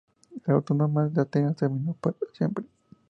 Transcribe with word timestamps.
La 0.47 0.55
autonomía 0.55 1.03
de 1.09 1.21
Atenas 1.21 1.55
terminó 1.55 1.93
para 1.93 2.17
siempre. 2.33 2.65